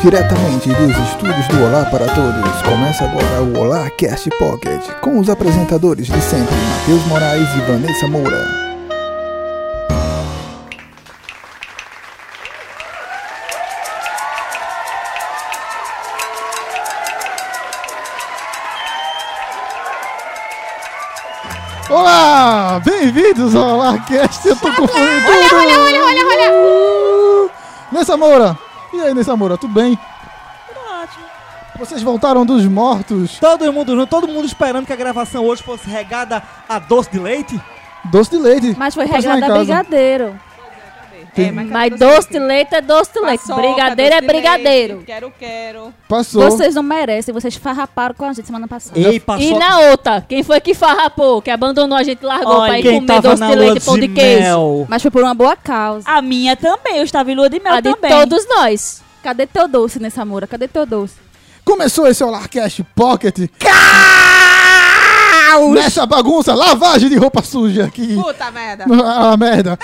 [0.00, 5.28] Diretamente dos estúdios do Olá para Todos, começa agora o Olá Cast Pocket, com os
[5.28, 8.46] apresentadores de sempre, Matheus Moraes e Vanessa Moura.
[21.90, 25.56] Olá, bem-vindos ao Olá Cast, eu tô confundindo tudo.
[25.56, 26.52] Olha, olha, olha, olha.
[26.52, 27.50] Uh!
[27.90, 28.56] Nessa Moura,
[28.92, 29.98] e aí Nessa Moura, tudo bem?
[31.02, 31.24] Ótimo.
[31.78, 35.88] Vocês voltaram dos mortos, Todo mundo junto, todo mundo esperando que a gravação hoje fosse
[35.88, 37.60] regada a doce de leite.
[38.04, 38.74] doce de leite.
[38.76, 40.40] Mas foi regada a brigadeiro.
[41.44, 43.42] Tem- Mas doce de leite é doce de leite.
[43.54, 45.02] Brigadeiro é brigadeiro.
[45.06, 45.94] Quero, quero.
[46.08, 46.42] Passou.
[46.50, 48.98] Vocês não merecem, vocês farraparam com a gente semana passada.
[48.98, 49.44] Ei, passou.
[49.44, 51.40] E na outra, quem foi que farrapou?
[51.42, 53.98] Que abandonou a gente, largou Olha pra ir quem comer doce de leite e pão
[53.98, 54.42] de queijo.
[54.42, 54.86] mel.
[54.88, 56.08] Mas foi por uma boa causa.
[56.08, 58.10] A minha também, eu estava em lua de mel a de também.
[58.10, 59.02] todos nós.
[59.22, 60.46] Cadê teu doce nessa moura?
[60.46, 61.14] Cadê teu doce?
[61.64, 63.36] Começou esse Olarcast Pocket.
[65.72, 68.14] Nessa bagunça, lavagem de roupa suja aqui.
[68.14, 68.84] Puta merda.
[69.04, 69.78] Ah, merda.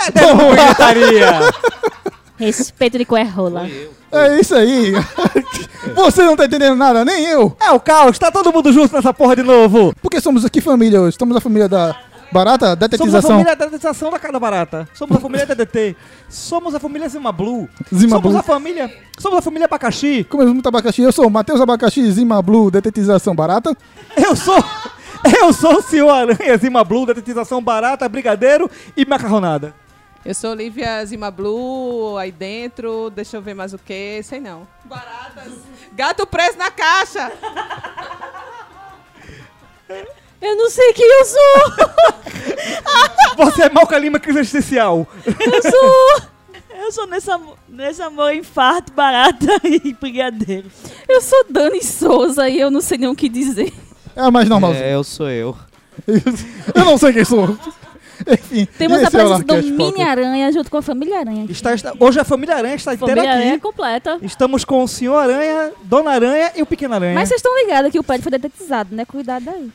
[0.52, 1.40] Gritaria.
[2.36, 3.68] Respeito de qual é rola.
[4.10, 4.92] É isso aí.
[5.94, 7.56] Você não tá entendendo nada, nem eu.
[7.60, 9.94] É o caos, tá todo mundo junto nessa porra de novo.
[10.02, 11.10] Porque somos aqui família hoje.
[11.10, 11.96] Estamos a família da
[12.32, 13.30] barata, Somos a detetização.
[13.30, 14.88] família da detetização da cada barata.
[14.94, 15.96] Somos a família DDT.
[16.28, 17.68] Somos a família Zima Blue.
[17.94, 18.38] Zima somos Blue.
[18.38, 18.92] a família.
[19.18, 20.24] Somos a família abacaxi.
[20.28, 21.02] Comemos muito abacaxi.
[21.02, 23.76] Eu sou o Matheus Abacaxi, Zima Blue, detetização barata.
[24.16, 24.62] Eu sou.
[25.40, 29.74] Eu sou o senhor Aranha Zima Blue, detetização barata, brigadeiro e macarronada.
[30.24, 34.66] Eu sou Olivia Zima Blue, aí dentro, deixa eu ver mais o que, sei não.
[34.84, 35.52] Baratas.
[35.92, 37.30] Gato preso na caixa.
[40.40, 41.36] Eu não sei quem eu sou.
[43.44, 45.06] Você é Malca Lima crise existencial.
[45.26, 46.34] Eu sou.
[46.76, 50.70] Eu sou nessa, nessa amor infarto, barata e brigadeiro.
[51.08, 53.72] Eu sou Dani Souza e eu não sei nem o que dizer.
[54.16, 54.72] É a mais normal.
[54.74, 55.56] É, eu sou eu.
[56.74, 57.56] Eu não sei quem sou.
[58.28, 58.66] Enfim.
[58.78, 59.64] Temos a esse é presença do Pocket.
[59.64, 61.46] Mini-Aranha junto com a Família Aranha.
[61.48, 63.60] Está, está- hoje a família Aranha está inteira Família Aranha aqui.
[63.62, 64.18] completa.
[64.22, 67.14] Estamos com o senhor Aranha, Dona Aranha e o Pequeno Aranha.
[67.14, 69.04] Mas vocês estão ligados que o pé foi detetizado, né?
[69.04, 69.70] Cuidado aí.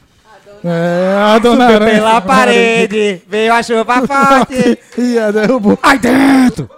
[0.64, 1.92] É, a dona Aranha.
[1.94, 4.80] Pela parede, veio a chuva forte.
[4.98, 5.78] E a derrubou.
[5.82, 6.70] Ai dentro!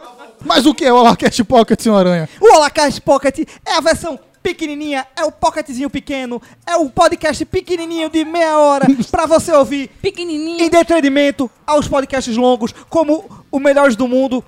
[0.44, 2.28] Mas o que é o Olarcast Pocket, senhor Aranha?
[2.40, 8.10] O Holacast Pocket é a versão pequenininha, é o pocketzinho pequeno, é o podcast pequenininho
[8.10, 10.64] de meia hora pra você ouvir Pequenininho.
[10.64, 14.44] entretenimento aos podcasts longos, como o Melhores do Mundo.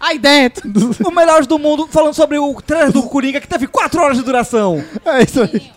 [0.00, 0.68] Aí dentro!
[1.06, 4.24] o Melhores do Mundo, falando sobre o trailer do Coringa, que teve 4 horas de
[4.24, 4.82] duração.
[5.04, 5.70] É isso aí.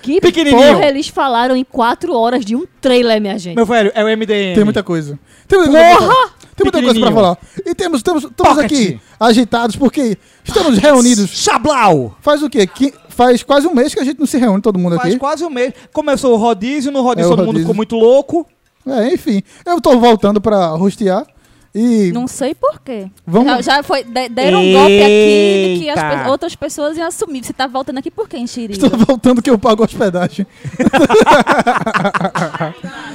[0.00, 0.74] Que Pequenininho.
[0.74, 3.56] porra eles falaram em quatro horas de um trailer, minha gente.
[3.56, 4.54] Meu velho, é o MDM.
[4.54, 5.18] Tem muita coisa.
[5.48, 6.34] Tem muita coisa, pra falar.
[6.56, 7.38] Tem muita coisa pra falar.
[7.64, 8.64] E temos, temos, estamos Pocket.
[8.72, 11.30] aqui agitados porque estamos reunidos.
[11.30, 12.14] Chablau!
[12.20, 12.66] Faz o quê?
[12.66, 15.18] Que- faz quase um mês que a gente não se reúne, todo mundo Faz aqui.
[15.18, 15.72] quase um mês.
[15.92, 17.64] Começou o rodízio, no rodízio É, o todo mundo rodízio.
[17.66, 18.46] ficou muito louco.
[18.86, 19.42] É, enfim.
[19.64, 21.26] Eu tô voltando pra rostear.
[21.74, 23.10] E Não sei porquê.
[23.26, 26.24] Vamos- Já, já foi, de- deram um golpe aqui que as Eita.
[26.24, 27.42] pe- outras pessoas iam assumir.
[27.42, 28.84] Você tá voltando aqui por quê, Enxeriga?
[28.84, 30.46] estou voltando que eu pago hospedagem.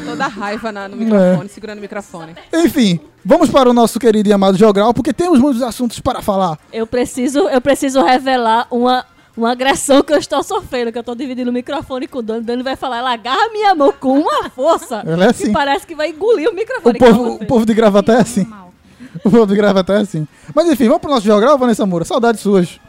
[0.06, 1.00] Toda raiva na- no É.
[1.06, 2.35] microfone, segurando o microfone.
[2.53, 6.57] Enfim, vamos para o nosso querido e amado Geogral, porque temos muitos assuntos para falar.
[6.72, 9.06] Eu preciso, eu preciso revelar uma,
[9.38, 12.40] uma agressão que eu estou sofrendo, que eu estou dividindo o microfone com o Dani.
[12.40, 15.46] O Dani vai falar, ela agarra minha mão com uma força Ela é assim.
[15.46, 16.98] que parece que vai engolir o O microfone.
[16.98, 17.46] povo, Calma, o Fê.
[17.46, 18.48] povo de Gravata é assim.
[19.24, 20.28] O povo de Gravata é assim.
[20.56, 22.03] Mas enfim, vamos pro nosso Geogral, Vanessa Moura.
[22.03, 22.80] Saudades suas.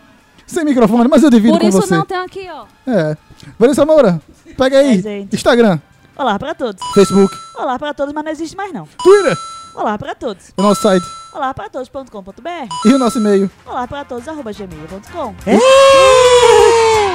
[0.46, 1.94] Sem microfone, mas eu divido Por com isso você.
[1.94, 2.64] não tem aqui, ó.
[2.90, 3.16] É.
[3.58, 4.18] Vanessa Moura,
[4.56, 5.02] pega aí.
[5.06, 5.26] É.
[5.30, 5.78] Instagram,
[6.16, 6.82] Olá para todos.
[6.94, 8.88] Facebook, Olá para todos, mas não existe mais não.
[9.04, 9.36] Twitter,
[9.74, 10.52] Olá para todos.
[10.56, 12.68] o nosso site Olá para todos.com.br.
[12.84, 13.50] e o nosso e-mail.
[13.66, 15.34] Olá para todos, arroba gmail.com.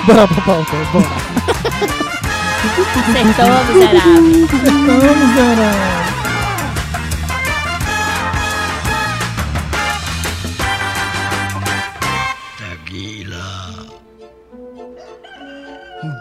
[0.06, 0.72] Bora pra pauta.
[0.94, 1.06] Bora.
[2.64, 4.47] Acertou, miserável.
[4.47, 6.22] Vamos, galera.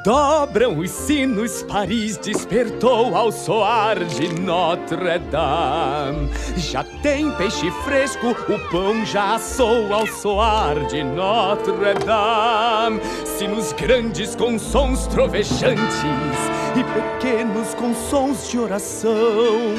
[0.05, 6.29] Dobram os sinos, Paris despertou ao soar de Notre-Dame.
[6.57, 13.01] Já tem peixe fresco, o pão já assou ao soar de Notre-Dame.
[13.25, 16.03] Sinos grandes com sons trovejantes
[16.75, 19.77] e pequenos com sons de oração.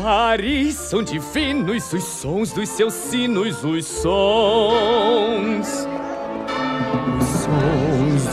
[0.00, 5.88] Paris são divinos os sons dos seus sinos, os sons.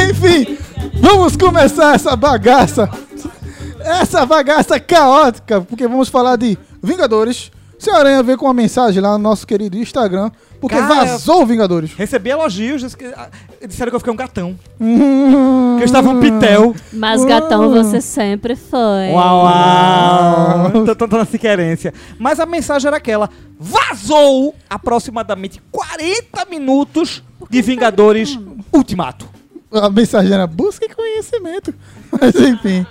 [0.09, 0.57] Enfim,
[1.01, 2.89] Vamos começar essa bagaça.
[3.79, 7.51] Essa bagaça caótica, porque vamos falar de Vingadores.
[7.81, 10.29] Seu Aranha veio com uma mensagem lá no nosso querido Instagram,
[10.59, 11.91] porque Cara, vazou o Vingadores.
[11.93, 13.27] Recebi elogios, disse que- ah,
[13.67, 14.55] disseram que eu fiquei um gatão.
[14.79, 15.77] Hum.
[15.77, 16.75] Que eu estava um pitel.
[16.93, 19.09] Mas, gatão, você sempre foi.
[19.11, 20.71] Uau, uau.
[20.85, 21.91] tô, tô, tô nessa querência.
[22.19, 23.27] Mas a mensagem era aquela:
[23.59, 28.37] vazou aproximadamente 40 minutos de Vingadores
[28.71, 29.27] Ultimato.
[29.71, 31.73] A mensagem era busca conhecimento.
[32.13, 32.85] Mas enfim.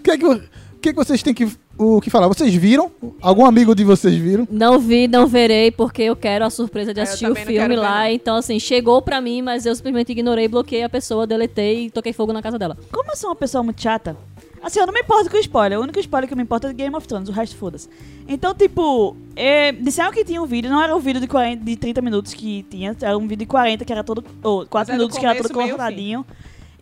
[0.00, 0.42] O que, é que,
[0.80, 1.48] que, é que vocês têm que,
[1.78, 2.28] o que falar?
[2.28, 2.90] Vocês viram?
[3.20, 4.46] Algum amigo de vocês viram?
[4.50, 7.76] Não vi, não verei, porque eu quero a surpresa de É, assistir o filme ver,
[7.76, 8.00] lá.
[8.04, 8.06] não.
[8.10, 12.12] Então, assim, chegou pra mim, mas eu simplesmente ignorei, bloqueei a pessoa, deletei e toquei
[12.12, 12.76] fogo na casa dela.
[12.92, 14.16] Como eu sou uma pessoa muito chata,
[14.62, 15.78] assim, eu não me importo com spoiler.
[15.78, 17.88] O único spoiler que me importa é Game of Thrones, o resto foda-se.
[18.28, 21.76] Então, tipo, é, disseram que tinha um vídeo, não era um vídeo de, 40, de
[21.76, 24.24] 30 minutos que tinha, era um vídeo de 40 que era todo.
[24.42, 26.24] Ou 4 Mas é minutos que era todo cortadinho.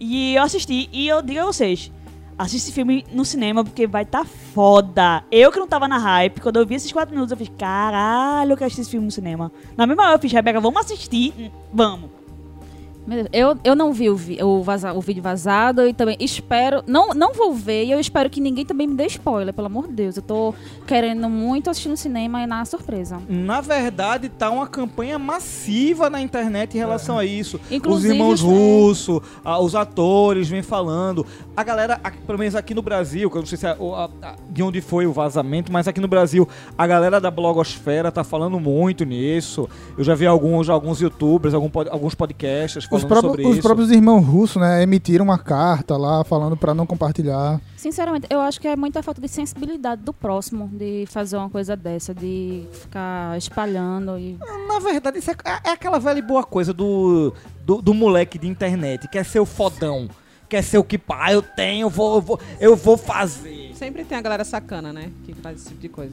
[0.03, 1.91] E eu assisti, e eu digo a vocês.
[2.41, 5.23] Assiste esse filme no cinema porque vai tá foda.
[5.31, 8.53] Eu que não tava na hype, quando eu vi esses 4 minutos, eu fiz, caralho,
[8.53, 9.53] eu quero assistir esse filme no cinema.
[9.77, 11.35] Na mesma hora eu fiz, Rebeca, vamos assistir?
[11.39, 12.20] Hum, Vamos.
[13.33, 16.83] Eu, eu não vi o, vi- o, vaza- o vídeo vazado e também espero.
[16.87, 19.87] Não, não vou ver e eu espero que ninguém também me dê spoiler, pelo amor
[19.89, 20.17] de Deus.
[20.17, 20.55] Eu tô
[20.87, 23.21] querendo muito assistir no cinema e na surpresa.
[23.29, 27.61] Na verdade, tá uma campanha massiva na internet em relação a isso.
[27.71, 28.47] Inclusive, os irmãos é.
[28.47, 29.21] russos,
[29.63, 31.27] os atores vêm falando.
[31.57, 33.77] A galera, aqui- pelo menos aqui no Brasil, que eu não sei se é
[34.51, 38.59] de onde foi o vazamento, mas aqui no Brasil, a galera da blogosfera tá falando
[38.61, 39.69] muito nisso.
[39.97, 43.63] Eu já vi alguns, alguns youtubers, alguns podcasts Os, falando próprios- sobre os isso.
[43.63, 47.61] próprios irmãos russos, né, emitiram uma carta lá falando pra não compartilhar.
[47.77, 51.75] Sinceramente, eu acho que é muita falta de sensibilidade do próximo de fazer uma coisa
[51.77, 54.39] dessa, de ficar espalhando e.
[54.69, 57.33] Na verdade, isso é, é aquela velha e boa coisa do,
[57.65, 60.09] do, do moleque de internet, quer ser o fodão.
[60.49, 63.71] Quer ser o que, pá, eu tenho, eu vou, eu vou, eu vou fazer.
[63.77, 65.13] Sempre tem a galera sacana, né?
[65.25, 66.13] Que faz esse tipo de coisa.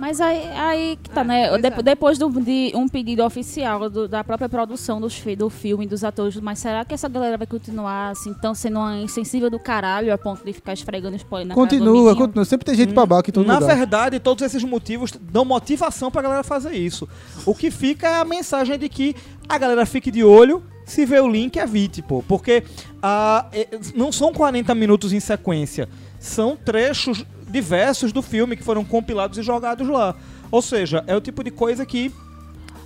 [0.00, 1.48] Mas aí, aí que tá, É, né?
[1.50, 1.82] pois De- é.
[1.82, 6.36] Depois do- de um pedido oficial do- da própria produção dos, do filme, dos atores,
[6.40, 10.16] mas será que essa galera vai continuar assim, tão sendo uma insensível do caralho a
[10.16, 12.44] ponto de ficar esfregando spoiler na cara do Continua, continua.
[12.46, 13.76] Sempre tem gente babaca em todo Na lugar.
[13.76, 17.06] verdade, todos esses motivos dão motivação pra galera fazer isso.
[17.44, 19.14] O que fica é a mensagem de que
[19.48, 22.24] a galera fique de olho, se vê o link, evite, pô.
[22.26, 22.64] Porque
[23.02, 25.88] ah, é- não são 40 minutos em sequência,
[26.18, 30.14] são trechos diversos do filme que foram compilados e jogados lá.
[30.50, 32.12] Ou seja, é o tipo de coisa que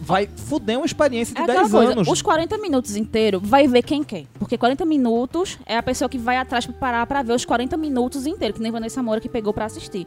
[0.00, 2.08] vai fuder uma experiência de É 10 aquela coisa, anos.
[2.08, 4.24] os 40 minutos inteiros vai ver quem quer.
[4.38, 7.76] Porque 40 minutos é a pessoa que vai atrás pra parar pra ver os 40
[7.76, 10.06] minutos inteiros, que nem Vanessa Moura que pegou pra assistir.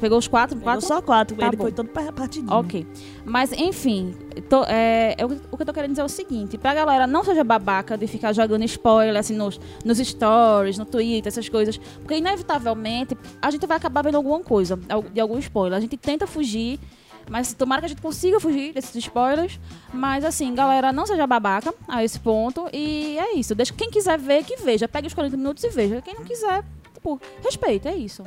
[0.00, 0.56] Pegou os quatro?
[0.56, 0.86] Pegou quatro?
[0.86, 1.64] só 4, Tá ele bom.
[1.64, 2.52] foi todo pa- partidinho.
[2.52, 2.86] Ok.
[3.24, 4.14] Mas, enfim,
[4.48, 7.22] tô- é, eu- o que eu tô querendo dizer é o seguinte: pra galera não
[7.22, 11.76] seja babaca de ficar jogando spoiler assim nos, nos stories, no Twitter, essas coisas.
[11.76, 14.78] Porque, inevitavelmente, a gente vai acabar vendo alguma coisa,
[15.12, 15.76] de algum spoiler.
[15.76, 16.80] A gente tenta fugir.
[17.28, 19.60] Mas tomara que a gente consiga fugir desses spoilers.
[19.94, 22.66] Mas assim, galera, não seja babaca a esse ponto.
[22.72, 23.54] E é isso.
[23.54, 24.88] Deixa quem quiser ver, que veja.
[24.88, 26.00] Pegue os 40 minutos e veja.
[26.02, 28.24] Quem não quiser, tipo, respeita, é isso.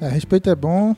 [0.00, 0.94] É, respeito é bom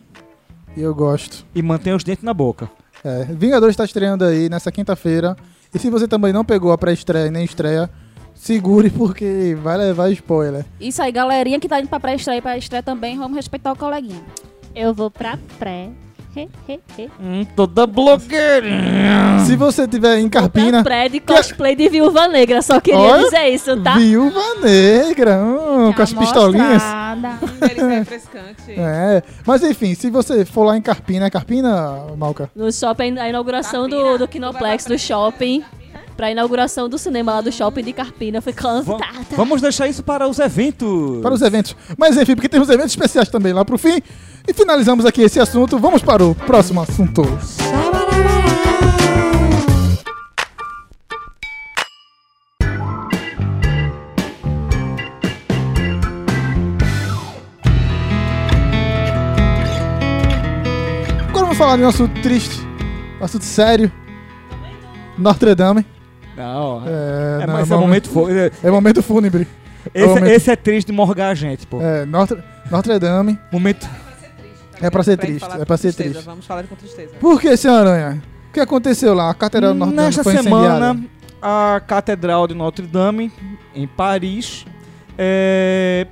[0.77, 1.45] e eu gosto.
[1.55, 2.71] E mantém os dentes na boca.
[3.05, 5.37] É, Vingadores está estreando aí nessa quinta-feira.
[5.75, 7.91] E se você também não pegou a pré-estreia e nem estreia,
[8.35, 10.65] segure porque vai levar spoiler.
[10.81, 13.76] Isso aí, galerinha que tá indo pra pré-estreia e pra estreia também, vamos respeitar o
[13.76, 14.23] coleguinha.
[14.75, 15.91] Eu vou pra pré.
[17.19, 19.40] Hum, toda blogueirinha.
[19.47, 22.61] Se você tiver em Carpina, pré de cosplay de Viúva Negra.
[22.61, 23.95] Só queria Olha, dizer isso, tá?
[23.95, 26.83] Viúva Negra, hum, com as pistolinhas.
[26.83, 28.57] É refrescante.
[28.78, 32.50] É, mas enfim, se você for lá em Carpina, é Carpina, Malca?
[32.55, 34.19] No shopping, a inauguração do, Carpina.
[34.19, 35.64] do Kinoplex, do shopping.
[36.16, 38.40] Pra inauguração do cinema lá do shopping de Carpina.
[38.40, 38.96] Foi cantada.
[39.32, 41.20] Vamos deixar isso para os eventos.
[41.20, 41.76] Para os eventos.
[41.99, 44.00] Mas enfim, porque temos eventos especiais também lá pro fim.
[44.49, 45.78] E finalizamos aqui esse assunto.
[45.78, 47.23] Vamos para o próximo assunto.
[61.28, 62.58] Agora vamos falar de um assunto triste,
[63.20, 63.92] um assunto sério.
[65.18, 65.96] Notre Dame.
[66.37, 69.47] Não, É, é, não, mas é momento fo- é- é momento fúnebre.
[69.95, 71.81] Esse, momento- esse é triste de morgar a gente, pô.
[71.81, 73.38] É, Notre, Notre Dame.
[73.52, 73.88] Momento.
[74.83, 76.26] É pra ser triste, falar é pra ser tristeza, triste.
[76.26, 77.14] Vamos falar com tristeza.
[77.19, 78.23] Por que, senhor Aranha?
[78.50, 79.31] O que aconteceu lá?
[79.31, 81.09] A Catedral de Notre Dame Nesta foi semana, incendiada.
[81.40, 83.33] a Catedral de Notre Dame,
[83.75, 84.66] em Paris,
[85.16, 86.07] é,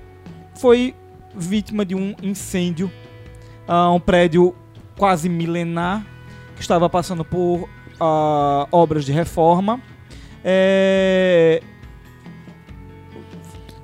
[0.58, 0.94] foi
[1.36, 2.90] vítima de um incêndio
[3.68, 4.54] a um prédio
[4.96, 6.02] quase milenar
[6.54, 7.68] que estava passando por
[8.00, 9.80] ah, obras de reforma.
[10.44, 11.62] É,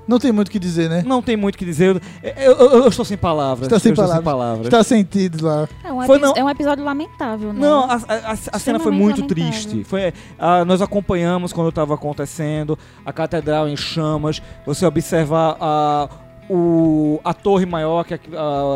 [0.07, 1.05] Não tem muito o que dizer, né?
[1.07, 2.00] Não tem muito o que dizer.
[2.21, 3.67] Eu, eu- eu- eu estou sem palavras.
[3.69, 4.25] Está sem eu estou palavras.
[4.25, 4.67] sem palavras.
[4.67, 5.69] Está sentido lá.
[5.85, 7.61] É um, Foi não- é um episódio lamentável, né?
[7.61, 9.50] Não, a, a- a- a cena foi muito lamentável.
[9.52, 9.85] triste.
[9.85, 12.76] Foi, ah, nós acompanhamos quando estava acontecendo,
[13.07, 16.09] a catedral em chamas, você observar a,
[16.50, 18.14] o, a torre maior, que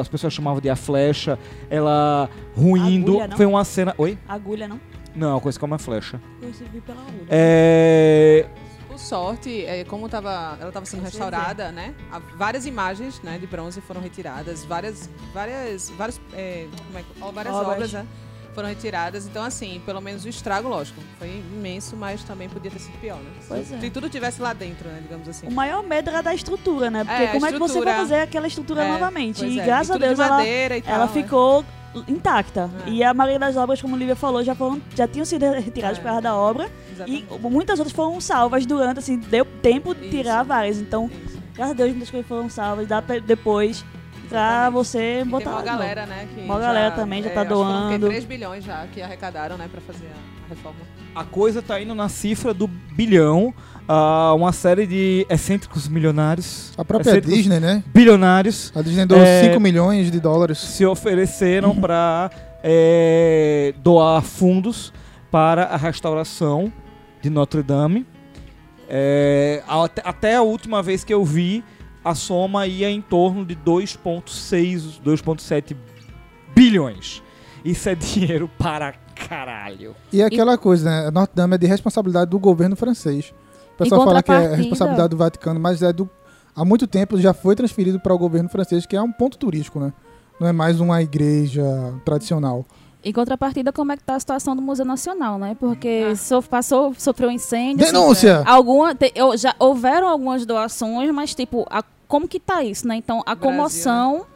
[0.01, 1.37] as pessoas chamavam de a flecha,
[1.69, 3.11] ela ruindo.
[3.15, 3.37] Agulha, não?
[3.37, 3.93] foi uma cena.
[3.99, 4.17] Oi?
[4.29, 4.79] Agulha, não?
[5.15, 6.21] Não, é uma coisa como a flecha.
[6.43, 7.27] Eu vi pela agulha.
[7.31, 8.47] É.
[8.89, 11.95] Por sorte, é, como tava, ela estava sendo restaurada, né?
[12.13, 17.09] há Várias imagens né, de bronze foram retiradas, várias, várias, várias, é, como é que-
[17.21, 17.73] ó, várias Obras.
[17.75, 18.07] obras, né,
[18.55, 19.27] foram retiradas.
[19.27, 23.17] Então, assim, pelo menos o estrago, lógico, foi imenso, mas também podia ter sido pior,
[23.19, 23.31] né?
[23.49, 23.81] Pois se, é.
[23.81, 25.01] se tudo tivesse lá dentro, né?
[25.03, 25.49] Digamos assim.
[25.49, 27.03] O maior medo era da estrutura, né?
[27.03, 29.45] Porque É, como é que você vai fazer aquela estrutura É, novamente?
[29.45, 31.09] E é, graças e a Deus de ela, e ela é.
[31.09, 31.65] ficou
[32.09, 32.71] intacta.
[32.87, 32.91] É.
[32.91, 35.99] E a maioria das obras, como o Lívia falou, já, foram, já tinham sido retiradas
[35.99, 36.01] É.
[36.01, 36.69] por causa da obra.
[36.93, 37.27] Exatamente.
[37.31, 40.11] E muitas outras foram salvas durante, assim, deu tempo de Isso.
[40.11, 40.79] tirar várias.
[40.79, 41.39] Então, Isso.
[41.55, 42.87] graças a Deus, muitas coisas foram salvas.
[42.87, 43.85] Dá pra depois
[44.29, 44.73] pra Exatamente.
[44.73, 45.79] você E tem botar uma de novo.
[45.79, 46.29] galera, né?
[46.35, 47.99] Que Uma galera também já tá acho que foram, o quê?
[47.99, 48.07] doando.
[48.09, 49.69] 3 bilhões já que arrecadaram, né?
[49.71, 50.81] Pra fazer a, a reforma.
[51.15, 53.55] A coisa tá indo na cifra do bilhão.
[53.89, 56.73] Ah, uma série de excêntricos milionários.
[56.77, 57.83] A própria Disney, né?
[57.87, 60.59] Bilionários A Disney deu É, 5 milhões de dólares.
[60.59, 62.31] se ofereceram para
[63.83, 64.93] doar fundos
[65.31, 66.73] para a restauração
[67.21, 68.07] de Notre Dame.
[68.89, 69.63] É,
[70.05, 71.65] até, a última vez que eu vi,
[72.05, 75.77] a soma ia em torno de 2,6, 2,7
[76.55, 77.23] bilhões.
[77.65, 79.95] Isso é dinheiro para caralho.
[80.13, 81.11] E é aquela coisa, né?
[81.11, 83.33] Notre Dame é de responsabilidade do governo francês.
[83.75, 86.09] O pessoal fala que é responsabilidade do Vaticano, mas é do,
[86.55, 89.81] há muito tempo já foi transferido para o governo francês, que é um ponto turístico,
[89.81, 89.93] né?
[90.41, 91.63] Não é mais uma igreja
[92.05, 92.65] tradicional.
[93.05, 95.57] Em contrapartida, como é que tá a situação do Museu Nacional, né?
[95.61, 96.17] Porque Ah.
[96.17, 97.85] so- passou, sofreu incêndio.
[97.85, 98.43] assim, Denúncia!
[98.47, 102.97] Alguma, te- eu- já houveram algumas doações, mas tipo, a- como que tá isso, né?
[102.97, 104.27] Então, a Brasil, comoção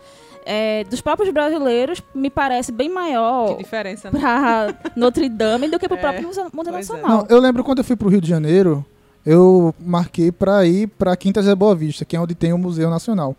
[0.51, 4.19] é, dos próprios brasileiros me parece bem maior Que diferença, né?
[4.19, 6.71] para Notre Dame do que para o É, próprio Museu, é.
[6.71, 7.09] Nacional.
[7.11, 8.85] Não, eu lembro quando eu fui pro Rio de Janeiro,
[9.31, 12.89] eu marquei pra ir pra Quinta Zé Boa Vista, que é onde tem o Museu
[12.89, 13.37] Nacional.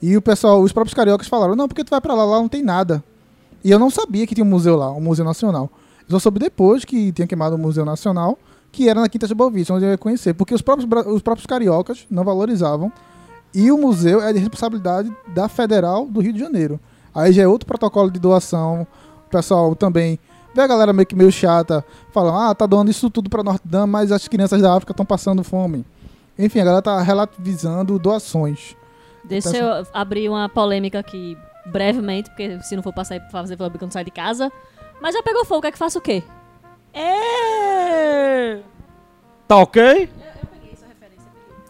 [0.00, 2.48] E o pessoal, os próprios cariocas falaram: "Não, porque tu vai pra lá, lá não
[2.48, 3.04] tem nada".
[3.62, 5.70] E eu não sabia que tinha um museu lá, um Museu Nacional.
[6.08, 8.38] Eu só soube depois que tinha queimado o Museu Nacional,
[8.72, 11.20] que era na Quinta Zé Boa Vista, onde eu ia conhecer, porque os próprios os
[11.20, 12.90] próprios cariocas não valorizavam.
[13.54, 16.80] E o museu é de responsabilidade da Federal do Rio de Janeiro.
[17.14, 18.86] Aí já é outro protocolo de doação.
[19.26, 20.18] O pessoal também
[20.54, 23.68] vê a galera meio que meio chata, falam, ah, tá doando isso tudo pra Notre
[23.68, 25.84] Dame, mas as crianças da África estão passando fome.
[26.38, 28.76] Enfim, a galera tá relativizando doações.
[29.24, 33.56] Deixa eu abrir uma polêmica aqui brevemente, porque se não for pra sair pra fazer
[33.56, 34.50] polêmica, eu não sai de casa.
[35.00, 36.22] Mas já pegou fogo, quer que faça o quê?
[36.92, 38.58] É...
[39.46, 40.08] Tá ok?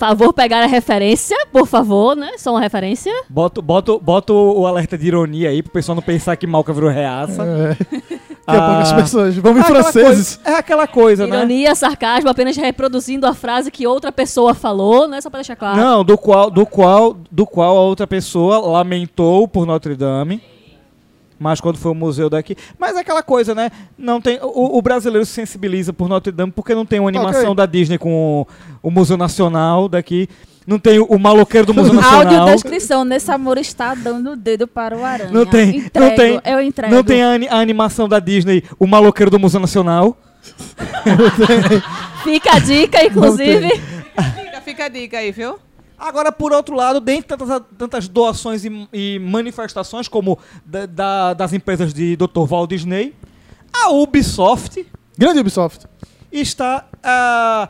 [0.01, 2.39] Favor pegar a referência, por favor, né?
[2.39, 3.13] Só uma referência.
[3.29, 6.89] Bota, bota, bota o alerta de ironia aí pro pessoal não pensar que Malca virou
[6.89, 7.45] reaça.
[7.45, 8.20] É.
[8.53, 8.97] Daqui a pouco as Ah.
[8.97, 10.37] pessoas vão em É aquela franceses.
[10.37, 11.37] coisa- é aquela coisa, né?
[11.37, 15.21] Ironia, sarcasmo, apenas reproduzindo a frase que outra pessoa falou, né?
[15.21, 15.77] Só pra deixar claro.
[15.81, 20.43] Não, do qual, do qual, do qual a outra pessoa lamentou por Notre Dame.
[21.43, 22.55] Mas quando foi o museu daqui.
[22.79, 23.71] Mas é aquela coisa, né?
[23.97, 27.45] Não tem, o, o brasileiro se sensibiliza por Notre Dame porque não tem uma animação
[27.53, 27.55] Ok.
[27.55, 30.29] da Disney com o, o Museu Nacional daqui.
[30.67, 32.41] Não tem o, maloqueiro do Museu Nacional.
[32.41, 35.31] Audiodescrição, nesse amor está dando o dedo para o aranha.
[35.31, 36.95] Não tem, Entrego, não tem, eu entrego.
[36.95, 40.17] não tem a, a animação da Disney, o maloqueiro do Museu Nacional.
[42.25, 43.69] Fica a dica, inclusive.
[43.71, 45.59] Fica, fica a dica aí, viu?
[45.99, 51.53] Agora, por outro lado, dentre tantas, tantas doações e, e manifestações, como da- da- das
[51.53, 52.47] empresas de Dr.
[52.49, 53.15] Walt Disney,
[53.73, 54.87] a Ubisoft
[55.19, 55.87] Grande Ubisoft.
[56.33, 57.69] está, ah,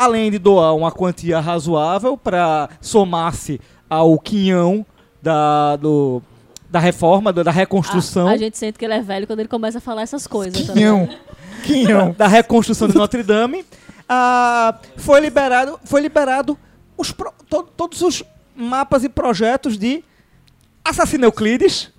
[0.00, 4.84] além de doar uma quantia razoável para somar-se ao quinhão
[5.22, 6.22] da, do-
[6.70, 9.48] da reforma, da, da reconstrução, A, a gente sente que ele é velho quando ele
[9.48, 10.66] começa a falar essas coisas.
[10.66, 11.00] tá Quinhão.
[11.02, 11.18] ligado?
[11.64, 12.14] Quinhão.
[12.16, 13.64] da reconstrução de Notre Dame,
[14.08, 16.56] ah, foi liberado, foi liberado
[16.96, 18.22] os pro- to- todos os
[18.56, 20.02] mapas e projetos de
[20.84, 21.90] Assassino Euclides,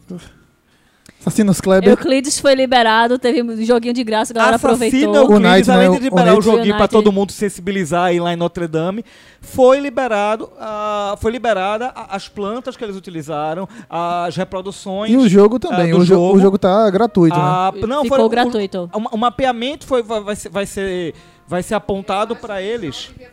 [1.22, 1.90] Assassinos Kleber.
[1.92, 5.16] Euclides foi liberado, teve um joguinho de graça, a galera Assassino aproveitou.
[5.16, 8.06] Euclides, O Night, além né, de o- liberar o o, joguinho para todo mundo sensibilizar
[8.06, 9.06] aí lá em Notre Dame,
[9.40, 15.12] foi liberado, ah, foi liberada as plantas que eles utilizaram, as reproduções.
[15.12, 15.92] E o jogo também.
[15.92, 16.38] Ah, do o, jo jogo.
[16.38, 17.42] o jogo tá gratuito, né?
[17.44, 18.90] a- não, Ficou foi- o- gratuito.
[18.94, 21.14] O, o mapeamento foi, vai, vai ser, vai ser,
[21.48, 22.96] vai ser apontado para eles.
[22.96, 23.26] sobre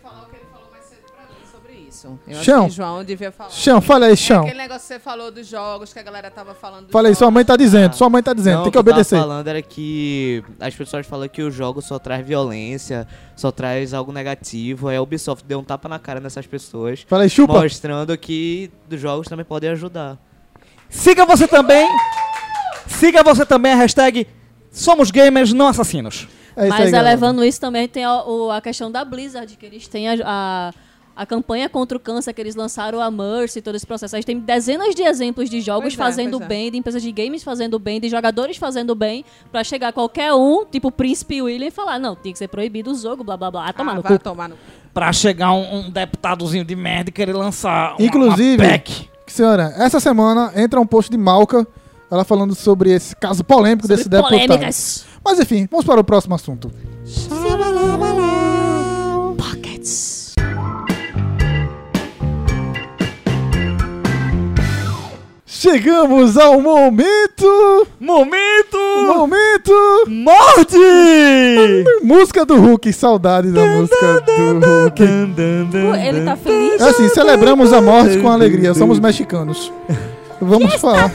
[2.07, 2.19] isso.
[2.27, 2.59] Eu Chão.
[2.61, 3.51] acho que João devia falar.
[3.51, 4.43] Chão, fala aí, É Chão.
[4.43, 7.31] aquele negócio que você falou dos jogos, que a galera tava falando Fala aí, sua
[7.31, 9.19] mãe tá dizendo, sua mãe tá dizendo, Não, tem que o eu tava obedecer.
[9.19, 14.13] falando era que as pessoas falam que o jogo só traz violência, só traz algo
[14.13, 14.89] negativo.
[14.89, 17.55] Aí a Ubisoft deu um tapa na cara nessas pessoas, Fala aí, chupa.
[17.63, 20.17] mostrando que os jogos também podem ajudar.
[20.91, 21.89] Siga você também.
[22.87, 24.27] Siga você também a hashtag
[24.71, 26.29] Somos Gamers Não Assassinos.
[26.57, 27.11] É Mas aí, galera.
[27.13, 30.73] elevando isso também tem a, o- a questão da Blizzard, que eles têm a, a,
[31.19, 34.15] a campanha contra o câncer, que eles lançaram a Mercy, todo esse processo.
[34.15, 36.47] A gente tem dezenas de exemplos de jogos Pois é, fazendo é.
[36.47, 40.65] bem, de empresas de games fazendo bem, de jogadores fazendo bem, pra chegar qualquer um,
[40.65, 43.51] tipo o Príncipe William, e falar, não, tem que ser proibido o jogo, blá blá
[43.51, 43.69] blá.
[43.69, 44.23] Ah, tomar Ah, no vai cu.
[44.23, 44.57] tomar no.
[44.95, 49.09] Pra chegar um, um deputadozinho de merda e querer lançar uma, Inclusive- uma PEC.
[49.27, 51.67] Senhora, essa semana entra um post de Malca,
[52.11, 54.47] ela falando sobre esse caso polêmico desse Sobre deputado.
[54.47, 55.05] polêmicas.
[55.25, 56.71] Mas enfim, vamos para o próximo assunto.
[56.71, 58.28] Pockets.
[65.61, 67.85] Chegamos ao momento!
[67.99, 68.79] Momento!
[69.09, 70.05] Momento!
[70.07, 70.77] Morte!
[72.01, 75.03] Música do Hulk, saudade da música do Hulk.
[76.01, 76.81] Ele tá feliz.
[76.81, 79.73] É assim, celebramos a morte com alegria, somos mexicanos.
[80.41, 81.11] Vamos falar.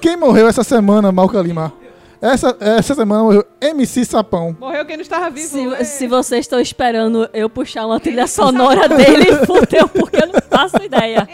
[0.00, 1.74] Quem morreu essa semana, Malca Lima?
[2.22, 4.56] Essa, essa semana morreu MC Sapão.
[4.58, 5.46] Morreu quem não estava vivo.
[5.46, 5.84] Se, é.
[5.84, 10.82] se vocês estão esperando eu puxar uma trilha sonora dele, fudeu, porque eu não faço
[10.82, 11.28] ideia.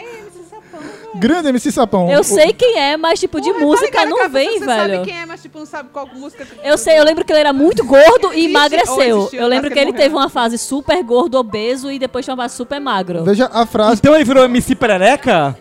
[1.15, 2.09] Grande MC Sapão.
[2.09, 4.95] Eu sei quem é, mas tipo, de Porra, música não vem, Você velho.
[4.95, 6.47] sabe quem é, mas tipo, não sabe qual música...
[6.63, 9.29] Eu sei, eu lembro que ele era muito gordo e emagreceu.
[9.33, 12.55] Eu lembro que ele teve uma fase super gordo, obeso e depois tinha uma fase
[12.55, 13.23] super magro.
[13.23, 13.99] Veja a frase.
[13.99, 15.57] Então ele virou MC Perereca?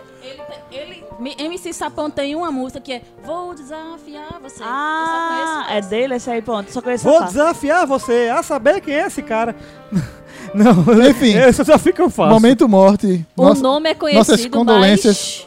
[1.39, 4.63] MC Sapão tem uma música que é Vou desafiar você.
[4.65, 6.73] Ah, é dele esse aí, pronto.
[6.73, 7.35] Só conheço Vou essa parte.
[7.35, 9.55] desafiar você a saber quem é esse cara.
[10.55, 10.73] Não,
[11.09, 11.37] Enfim.
[11.37, 12.31] esse desafio que eu faço.
[12.31, 13.27] Momento morte.
[13.37, 15.47] O Nossa- nome é nossas conhecido, condolências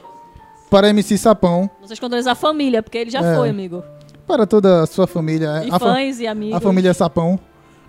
[0.69, 1.69] para MC Sapão.
[1.73, 1.81] mas...
[1.81, 3.35] Nossas condolências à família, porque ele já É.
[3.35, 3.83] foi, amigo.
[4.27, 5.63] Para toda a sua família.
[5.65, 6.55] E A, fa- fãs e amigos.
[6.55, 7.39] a família Sapão.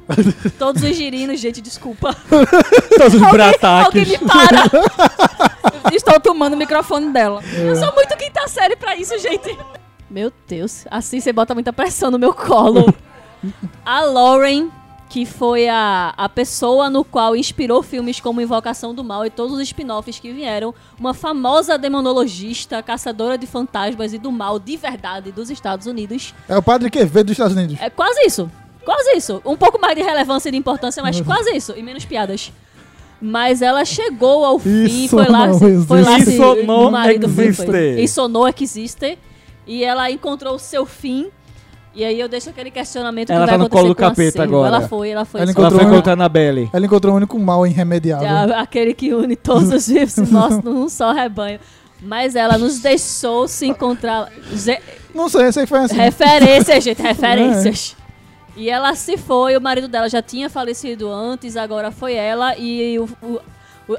[0.59, 2.15] Todos os girinos, gente, desculpa.
[2.29, 4.09] Todos os Alguém brataques.
[4.09, 4.65] me para.
[5.95, 7.41] Estou tomando o microfone dela.
[7.57, 9.57] Eu sou muito quinta série pra isso, gente.
[10.11, 12.93] Meu Deus, assim você bota muita pressão no meu colo.
[13.85, 14.69] A Lauren,
[15.09, 19.55] que foi a, a pessoa no qual inspirou filmes como Invocação do Mal e todos
[19.55, 25.31] os spin-offs que vieram, uma famosa demonologista, caçadora de fantasmas e do mal de verdade
[25.31, 26.35] dos Estados Unidos.
[26.49, 27.77] É o padre Quevedo dos Estados Unidos.
[27.81, 28.51] É quase isso.
[28.85, 29.41] Quase isso.
[29.45, 31.73] Um pouco mais de relevância e de importância, mas quase isso.
[31.77, 32.53] E menos piadas.
[33.21, 36.31] Mas ela chegou ao fim, Isso foi lá, não se- foi lá existe.
[36.33, 37.67] se Isso não o marido foi- existe.
[37.67, 39.19] foi- Isso não existe.
[39.67, 41.29] E ela encontrou o seu fim.
[41.95, 44.43] E aí eu deixo aquele questionamento Ela que vai tá no acontecer colo do capeta
[44.43, 44.77] agora.
[44.77, 45.41] Ela foi, ela foi.
[45.43, 46.69] Ela só- Ela foi Encontrou- encontrar na Belly.
[46.73, 48.27] Ela encontrou o único mal irremediável.
[48.29, 50.01] Já, aquele que une todos os e
[50.33, 51.61] mostra num só rebanho.
[52.03, 54.29] Mas ela nos deixou se encontrar.
[55.15, 55.95] Não sei, sei que foi assim.
[55.97, 57.97] Referências, gente, referências.
[58.57, 62.57] E ela se foi, o marido dela já tinha falecido antes, agora foi ela.
[62.59, 63.41] E o- o-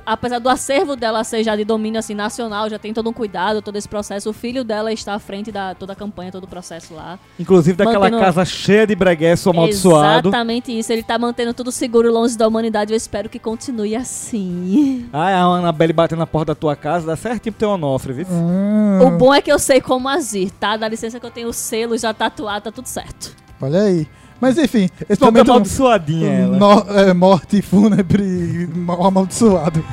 [0.05, 3.61] apesar do acervo dela ser já de domínio assim, nacional, já tem todo um cuidado,
[3.61, 4.29] todo esse processo.
[4.29, 7.19] O filho dela está à frente da toda a campanha, todo o processo lá.
[7.39, 10.29] Inclusive daquela Mantendo- casa cheia de breguesso amaldiçoado.
[10.29, 10.91] Exatamente isso.
[10.91, 12.91] Ele tá mantendo tudo seguro longe da humanidade.
[12.93, 15.07] Eu espero que continue assim.
[15.13, 18.27] Ah, a Annabelle batendo na porta da tua casa, dá certinho pro teu Onofre, viu?
[18.29, 20.77] Hum, O bom é que eu sei como agir, tá?
[20.77, 23.35] Dá licença que eu tenho o selo já tatuado, tá tudo certo.
[23.61, 24.07] Olha aí.
[24.39, 25.49] Mas enfim, esse Toda momento.
[25.51, 26.57] amaldiçoadinha ela.
[26.57, 29.83] no- é, morte fúnebre mal amaldiçoado.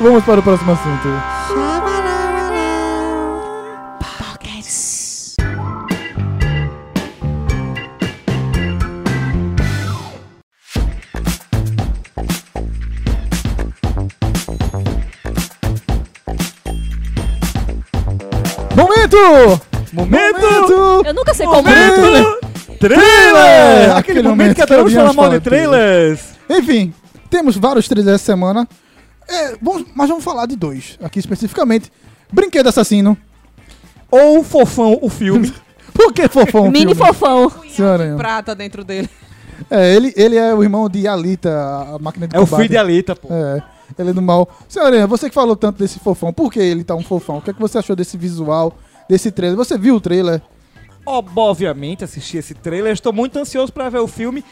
[0.00, 1.08] Vamos para o próximo assunto.
[18.76, 19.60] Momento!
[19.92, 21.02] Momento!
[21.04, 21.62] Eu nunca sei como.
[21.62, 22.39] Momento!
[22.80, 23.90] Trailer!
[23.90, 26.20] Aquele Aquele momento momento que adoramos falar mal de trailers.
[26.48, 26.92] Enfim,
[27.28, 28.66] temos vários trailers essa semana.
[29.28, 31.92] É, vamos- mas vamos falar de dois aqui especificamente.
[32.32, 33.16] Brinquedo Assassino.
[34.10, 35.52] Ou Fofão, o filme.
[35.94, 36.62] Por que fofão?
[36.62, 36.94] o Mini filme?
[36.94, 37.52] fofão.
[37.68, 38.16] Senhora Aranha.
[38.16, 39.08] Prata dentro dele.
[39.70, 41.50] É, ele, ele é o irmão de Alita,
[41.94, 42.60] a máquina de É o combate.
[42.62, 43.28] filho de Alita, pô.
[43.30, 43.62] É,
[43.98, 44.48] ele é do mal.
[44.68, 47.38] Senhora Aranha, você que falou tanto desse fofão, por que ele tá um fofão?
[47.38, 48.72] O que, é que você achou desse visual,
[49.08, 49.56] desse trailer?
[49.56, 50.40] Você viu o trailer?
[51.04, 52.92] Ob- Obviamente, assisti esse trailer.
[52.92, 54.44] Estou muito ansioso para ver o filme.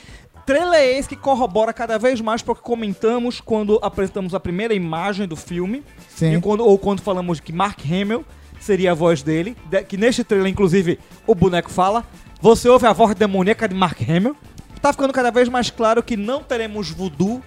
[0.46, 5.36] Trailer esse que corrobora cada vez mais porque comentamos quando apresentamos a primeira imagem do
[5.36, 5.82] filme.
[6.08, 6.40] Sim.
[6.40, 8.24] Quando, ou quando falamos que Mark Hamill
[8.58, 9.56] seria a voz dele.
[9.68, 12.02] de- que neste trailer, inclusive, o boneco fala.
[12.40, 14.34] Você ouve a voz demoníaca de Mark Hamill.
[14.80, 17.42] Tá ficando cada vez mais claro que não teremos voodoo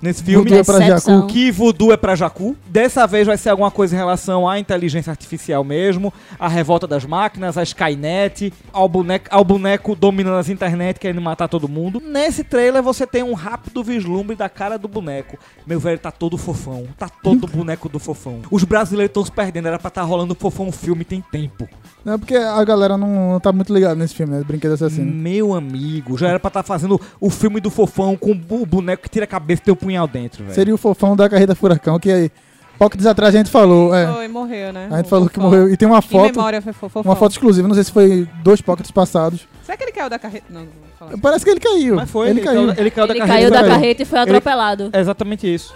[0.00, 0.50] nesse filme.
[0.50, 0.80] Voodoo é pra.
[0.80, 1.26] Jacu.
[1.26, 2.56] Que voodoo é pra Jacu.
[2.66, 7.04] Dessa vez vai ser alguma coisa em relação à inteligência artificial mesmo, à revolta das
[7.04, 12.00] máquinas, à Skynet, ao boneco, ao boneco dominando as internet, querendo matar todo mundo.
[12.04, 15.38] Nesse trailer você tem um rápido vislumbre da cara do boneco.
[15.66, 16.86] Meu velho, tá todo fofão.
[16.98, 18.40] Tá todo boneco do fofão.
[18.50, 19.68] Os brasileiros estão se perdendo.
[19.68, 21.68] Era pra estar rolando fofão o filme tem tempo.
[22.04, 24.42] Não, porque a galera não, não tá muito ligada nesse filme, né?
[24.42, 25.12] Brinquedo assassino.
[25.12, 29.08] Meu amigo, já era pra estar fazendo o filme do fofão com o boneco que
[29.10, 30.54] tira a cabeça e tem um punhal dentro, velho.
[30.54, 32.30] Seria o fofão da carreta furacão, que aí,
[32.78, 33.94] pouco dias atrás a gente falou.
[33.94, 34.88] É, Foi, morreu, né?
[34.90, 35.50] a gente O falou que fofão.
[35.50, 35.70] morreu.
[35.72, 37.00] E tem uma Que foto, memória foi fofo.
[37.00, 39.46] uma foto exclusiva, não sei se foi dois pockets passados.
[39.64, 40.44] Será que ele caiu da carreta?
[40.48, 41.18] Não, não vou falar.
[41.20, 41.96] Parece que ele caiu.
[41.96, 42.70] Mas foi, ele, caiu.
[42.76, 43.26] Ele caiu da Ele carreira.
[43.26, 43.70] caiu da caiu.
[43.70, 44.90] carreta e foi atropelado.
[44.92, 45.74] É exatamente isso.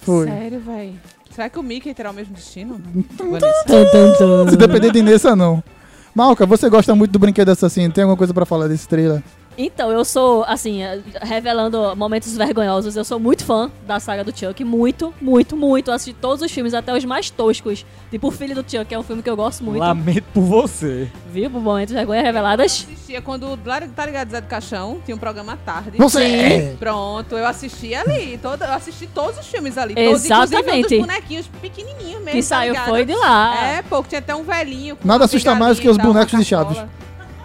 [0.00, 0.28] Foi.
[0.28, 0.92] Sério, velho?
[1.30, 2.80] Será que o Mickey terá o mesmo destino?
[4.48, 5.62] Se depender de Nessa, não.
[6.14, 7.92] Malca, você gosta muito do brinquedo assassino?
[7.92, 9.22] Tem alguma coisa pra falar desse trailer?
[9.58, 14.36] Então, eu sou, assim, eh, revelando momentos vergonhosos, eu sou muito fã da saga do
[14.36, 14.62] Chuck.
[14.64, 15.90] Muito, muito, muito.
[15.90, 17.84] Eu assisti todos os filmes, até os mais toscos.
[18.10, 19.78] Tipo, O Filho do Chuck, é um filme que eu gosto muito.
[19.80, 21.10] Lamento por você.
[21.32, 21.50] Viu?
[21.50, 22.86] Por momentos vergonhas reveladas.
[22.90, 23.56] assistia quando,
[23.94, 25.96] tá ligado, Zé do Caixão, tinha um programa à tarde.
[25.96, 26.76] Você!
[26.78, 29.94] Pronto, eu assisti ali, todo, eu assisti todos os filmes ali.
[29.96, 30.28] Exatamente.
[30.28, 32.88] Todos, inclusive, dos bonequinhos pequenininhos mesmo, Que tá saiu ligado?
[32.88, 33.64] foi de lá.
[33.64, 34.96] É, pô, que tinha até um velhinho.
[34.96, 36.88] com Nada assusta mais que os bonecos uma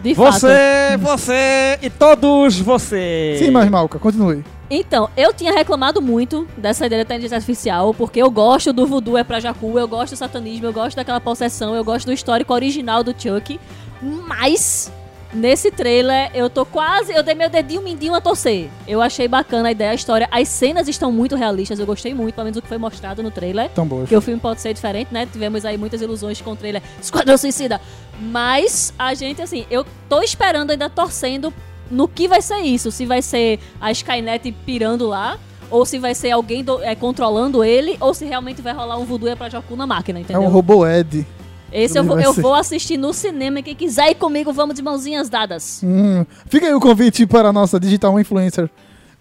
[0.01, 0.09] de.
[0.09, 0.39] De fato.
[0.39, 3.39] Você, você e todos vocês.
[3.39, 4.43] Sim, mas Malca, continue.
[4.69, 9.17] Então, eu tinha reclamado muito dessa ideia da inteligência artificial, porque eu gosto do voodoo
[9.17, 12.53] é pra Jacu, eu gosto do satanismo, eu gosto daquela possessão, eu gosto do histórico
[12.53, 13.59] original do Chuck.
[14.01, 14.89] Mas,
[15.33, 17.13] nesse trailer, eu tô quase.
[17.13, 18.69] Eu dei meu dedinho mindinho a torcer.
[18.87, 20.27] Eu achei bacana a ideia, a história.
[20.31, 23.31] As cenas estão muito realistas, eu gostei muito, pelo menos o que foi mostrado no
[23.31, 23.69] trailer.
[23.69, 24.03] Tão boas.
[24.03, 25.27] Porque o filme pode ser diferente, né?
[25.31, 27.79] Tivemos aí muitas ilusões com o trailer Esquadrão Suicida.
[28.19, 31.53] Mas a gente, assim, eu tô esperando ainda torcendo
[31.89, 32.91] no que vai ser isso.
[32.91, 35.37] Se vai ser a Skynet pirando lá,
[35.69, 39.05] ou se vai ser alguém do- é, controlando ele, ou se realmente vai rolar um
[39.05, 40.41] voodoo é pra Jacu na máquina, É entendeu?
[40.43, 41.25] um robô Ed.
[41.71, 44.81] Esse eu, vou, eu vou assistir no cinema e quem quiser ir comigo, vamos de
[44.81, 45.81] mãozinhas dadas.
[45.83, 48.69] Hum, fica aí o convite para a nossa digital influencer.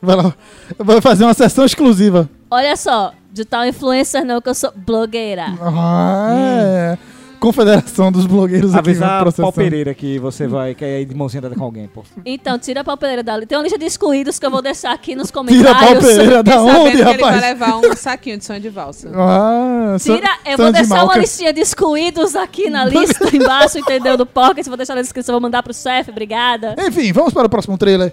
[0.02, 0.34] Vai lá,
[0.78, 2.28] vai fazer uma sessão exclusiva.
[2.50, 5.46] Olha só, digital influencer não, que eu sou blogueira.
[5.60, 6.98] Ah, é.
[7.40, 9.46] Confederação dos blogueiros aqui Avisar a processando.
[9.46, 12.04] Pau Pereira que você vai quer ir de mãozinha dada com alguém, pô.
[12.24, 13.46] Então, tira a papeleira dali.
[13.46, 16.04] Tem uma lista de excluídos que eu vou deixar aqui nos Tira a comentários.
[16.04, 17.40] Pereira da onde, que ele vai rapaz?
[17.40, 19.10] levar um saquinho de sonho de valsa.
[19.14, 24.16] Ah, Tira, eu vou deixar uma listinha de excluídos aqui na lista embaixo, entendeu?
[24.16, 24.66] Do Pocket.
[24.66, 26.76] Vou deixar na descrição, vou mandar pro chefe, obrigada.
[26.78, 28.12] Enfim, vamos para o próximo trailer.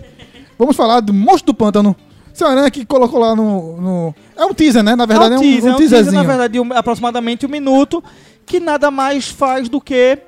[0.57, 1.95] Vamos falar do Monstro do Pântano.
[2.37, 4.95] Seu Aranha que colocou lá no, no- É um teaser, né?
[4.95, 6.21] Na verdade, é um, teaser, um é um teaser, teaserzinho.
[6.21, 8.03] na verdade, de um- aproximadamente um minuto,
[8.45, 10.19] que nada mais faz do que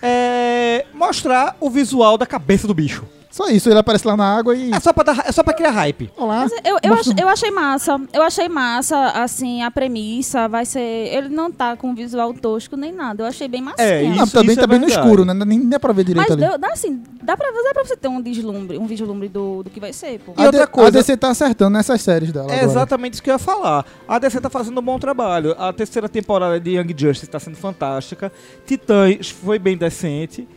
[0.00, 3.04] é, mostrar o visual da cabeça do bicho.
[3.30, 4.72] Só isso, ele aparece lá na água e.
[4.72, 6.10] É só pra, dar, é só pra criar hype.
[6.16, 6.40] Olá.
[6.48, 8.00] Mas eu, eu, ach- eu achei massa.
[8.12, 10.80] Eu achei massa, assim, a premissa vai ser.
[10.80, 13.22] Ele não tá com visual tosco nem nada.
[13.22, 13.86] Eu achei bem massinha.
[13.86, 15.06] É, Não, isso- também isso tá é bem no verdade.
[15.06, 15.34] escuro, né?
[15.34, 16.48] Nem dá pra ver direito Mas ali.
[16.48, 19.68] deu- dá, assim, dá pra, dá pra você ter um vislumbre, um vislumbre do, do
[19.70, 20.32] que vai ser, pô.
[20.36, 22.50] E a, outra coisa- a DC tá acertando nessas séries dela.
[22.50, 22.70] É agora.
[22.70, 23.84] exatamente isso que eu ia falar.
[24.08, 25.54] A DC tá fazendo um bom trabalho.
[25.58, 28.32] A terceira temporada de Young Justice tá sendo fantástica.
[28.66, 30.48] Titãs foi bem decente.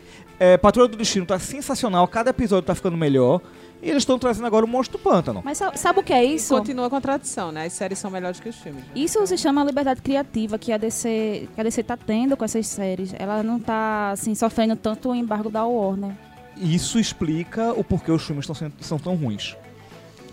[0.44, 2.08] É, Patrulha do Destino tá sensacional.
[2.08, 3.40] Cada episódio tá ficando melhor.
[3.80, 5.40] E eles estão trazendo agora o Monstro do Pântano.
[5.44, 6.52] Mas sa- sabe o que é isso?
[6.56, 7.66] Continua com a tradição, né?
[7.66, 8.82] As séries são melhores que os filmes.
[8.94, 12.66] Isso se chama liberdade criativa que a DC, que a DC tá tendo com essas
[12.66, 13.14] séries.
[13.18, 16.12] Ela não tá, assim, sofrendo tanto o embargo da Warner.
[16.56, 19.56] Isso explica o porquê os filmes sendo- são tão ruins.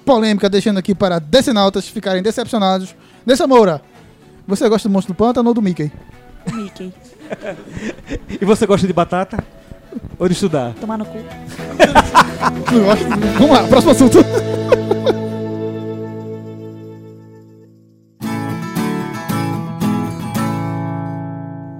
[0.05, 2.95] Polêmica, deixando aqui para decenautas ficarem decepcionados.
[3.25, 3.81] Nessa Moura,
[4.47, 5.91] você gosta do Monstro do Pântano ou do Mickey?
[6.51, 6.91] Mickey.
[8.41, 9.37] E você gosta de batata?
[10.17, 10.73] Ou de estudar?
[10.75, 11.17] Tomar no cu.
[12.71, 13.05] Não gosto.
[13.37, 14.17] Vamos lá, próximo assunto.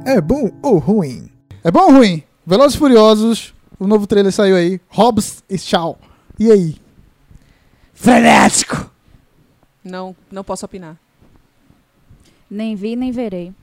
[0.06, 1.30] É bom ou ruim?
[1.64, 2.24] É bom ou ruim?
[2.46, 4.82] Velozes e Furiosos, o novo trailer saiu aí.
[4.90, 5.98] Hobbs e Shaw.
[6.40, 6.78] E aí?
[7.94, 8.90] Frenético!
[9.84, 10.98] Não, não posso opinar.
[12.50, 13.54] Nem vi, nem verei.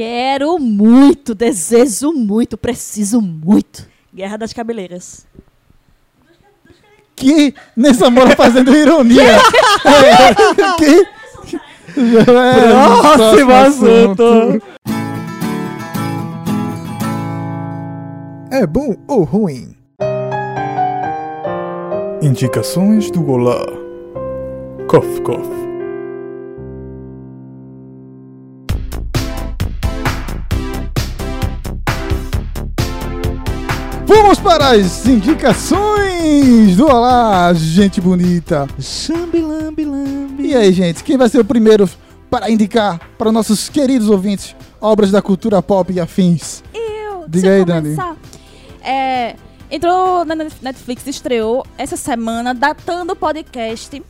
[0.00, 3.86] Quero muito, desejo muito, preciso muito.
[4.14, 5.26] Guerra das Cabeleiras.
[7.14, 9.36] Que nessa mora fazendo ironia.
[10.78, 11.06] Que?
[12.00, 12.24] É,
[13.12, 14.62] Próximo assunto.
[18.50, 19.76] É bom ou ruim?
[22.22, 23.66] Indicações do Olá.
[24.88, 25.69] Cof, cof.
[34.12, 38.66] Vamos para as indicações do Olá, gente bonita.
[38.80, 40.48] Chambi, lambi, lambi.
[40.48, 41.88] E aí, gente, quem vai ser o primeiro
[42.28, 46.60] para indicar para nossos queridos ouvintes obras da cultura pop e afins?
[46.74, 47.96] Eu, Diga aí, Dani.
[48.82, 49.36] É,
[49.70, 54.02] entrou na Net- Netflix, estreou essa semana, datando o podcast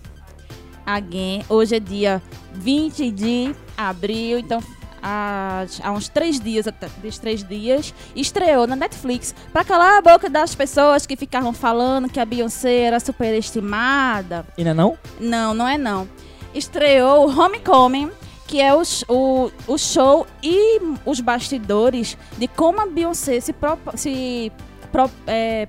[0.86, 1.44] Again.
[1.46, 2.22] Hoje é dia
[2.54, 4.62] 20 de abril, então
[5.02, 10.02] há, há uns três dias, até desses três dias, estreou na Netflix pra calar a
[10.02, 14.46] boca das pessoas que ficavam falando que a Beyoncé era superestimada.
[14.56, 14.98] E não é não?
[15.20, 16.08] Não, não é não.
[16.54, 18.10] Estreou o Homecoming,
[18.46, 23.96] que é o, o, o show e os bastidores de como a Beyoncé se, propa-
[23.96, 24.50] se
[24.90, 25.68] pro- é,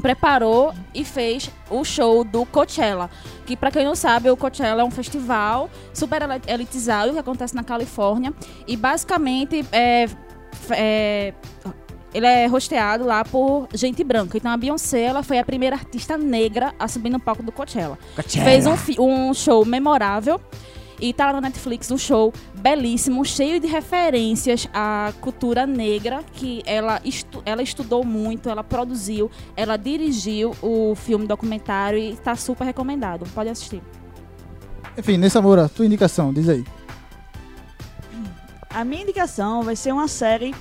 [0.00, 3.10] preparou e fez o show do Coachella.
[3.44, 7.62] Que, pra quem não sabe, o Coachella é um festival super elitizado que acontece na
[7.62, 8.32] Califórnia.
[8.66, 10.06] E, basicamente, é,
[10.70, 11.34] é,
[12.12, 14.36] ele é rosteado lá por gente branca.
[14.36, 17.98] Então, a Beyoncé ela foi a primeira artista negra a subir no palco do Coachella.
[18.44, 20.40] Fez um, um show memorável.
[20.98, 22.32] E tá lá na Netflix um show
[22.66, 29.30] belíssimo, cheio de referências à cultura negra, que ela, estu- ela estudou muito, ela produziu,
[29.56, 33.24] ela dirigiu o filme documentário e tá super recomendado.
[33.32, 33.80] Pode assistir.
[34.98, 36.64] Enfim, Nessa Moura, tua indicação, diz aí.
[38.68, 40.52] A minha indicação vai ser uma série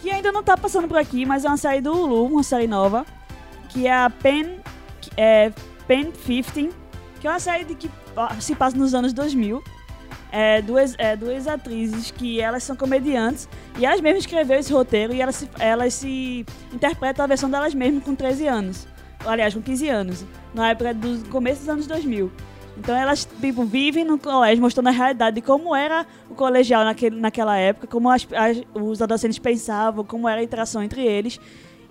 [0.00, 2.68] que ainda não tá passando por aqui, mas é uma série do Hulu, uma série
[2.68, 3.04] nova,
[3.70, 4.60] que é a Pen,
[5.16, 5.50] é,
[5.88, 6.70] Pen 15,
[7.20, 7.90] que é uma série de que
[8.38, 9.60] se passa nos anos 2000.
[10.36, 15.14] É, duas, é, duas atrizes que elas são comediantes e elas mesmas escreveram esse roteiro
[15.14, 18.84] e elas se, elas se interpretam a versão delas mesmas com 13 anos.
[19.24, 22.32] Aliás, com 15 anos, na época do começo dos anos 2000.
[22.76, 27.14] Então elas tipo, vivem no colégio mostrando a realidade de como era o colegial naquele,
[27.20, 31.38] naquela época, como as- as- os adolescentes pensavam, como era a interação entre eles.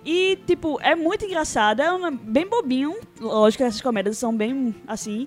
[0.04, 2.94] E, tipo, é muito engraçado, é uma- bem bobinho.
[3.18, 5.26] Lógico que essas comédias são bem assim.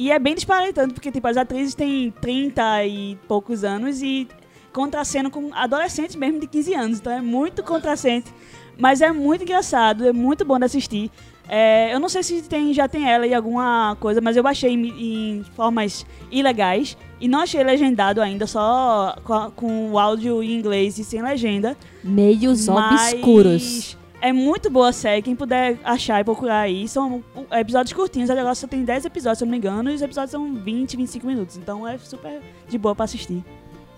[0.00, 4.28] E é bem disparatante, porque, tipo, as atrizes têm 30 e poucos anos e
[4.72, 6.98] contracendo com adolescentes mesmo de 15 anos.
[7.00, 8.32] Então é muito contracente.
[8.78, 11.10] Mas é muito engraçado, é muito bom de assistir.
[11.48, 14.70] É, eu não sei se tem, já tem ela em alguma coisa, mas eu baixei
[14.70, 20.54] em, em formas ilegais e não achei legendado ainda, só com, com o áudio em
[20.54, 21.76] inglês e sem legenda.
[22.04, 23.97] Meios Mas obscuros.
[24.20, 26.88] É muito boa a série, quem puder achar e procurar aí.
[26.88, 29.94] São episódios curtinhos, o negócio só tem 10 episódios, se eu não me engano, e
[29.94, 31.56] os episódios são 20, 25 minutos.
[31.56, 33.44] Então é super de boa pra assistir.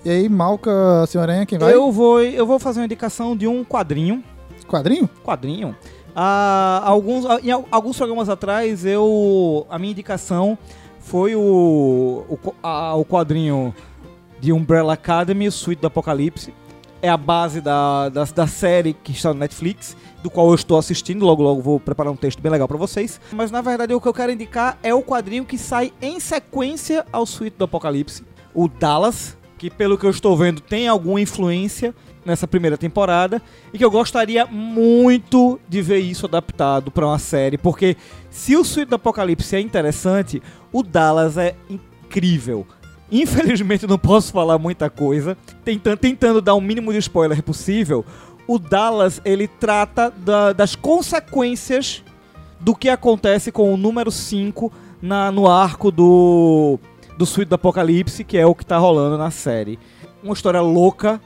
[0.04, 0.70] E aí, Malca,
[1.09, 1.72] Senhoranha, quem vai?
[1.74, 4.22] Eu vou, eu vou fazer uma indicação de um quadrinho.
[4.68, 5.09] Quadrinho?
[5.24, 5.74] Quadrinho.
[6.14, 10.59] Ah, alguns, ah, em al- alguns programas atrás, eu a minha indicação
[11.00, 13.74] foi o, o, a- o quadrinho
[14.38, 16.52] de Umbrella Academy, o Suite do Apocalipse.
[17.02, 20.78] É a base da, da, da série que está no Netflix, do qual eu estou
[20.78, 21.24] assistindo.
[21.24, 23.20] Logo, logo vou preparar um texto bem legal para vocês.
[23.33, 27.04] Mas na verdade, o que eu quero indicar é o quadrinho que sai em sequência
[27.12, 31.94] ao Suite do Apocalipse, o Dallas, que pelo que eu estou vendo tem alguma influência
[32.24, 37.59] nessa primeira temporada e que eu gostaria muito de ver isso adaptado para uma série,
[37.59, 37.96] porque
[38.30, 42.66] se o Suite do Apocalipse é interessante, o Dallas é incrível.
[43.12, 48.04] Infelizmente não posso falar muita coisa, tentando, tentando dar o mínimo de spoiler possível.
[48.46, 52.03] O Dallas ele trata da- das consequências
[52.59, 56.79] do que acontece com o número 5 na, no arco do,
[57.16, 59.79] do Suite do Apocalipse, que é o que tá rolando na série.
[60.22, 61.20] Uma história louca.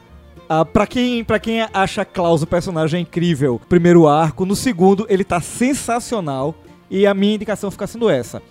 [0.49, 5.41] Ah, pra, quem, quem acha Klaus o personagem incrível, primeiro arco, no segundo ele tá
[5.41, 6.55] sensacional.
[6.91, 8.43] E a minha indicação fica sendo essa.